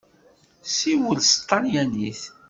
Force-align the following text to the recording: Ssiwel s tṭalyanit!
Ssiwel 0.69 1.17
s 1.29 1.31
tṭalyanit! 1.33 2.21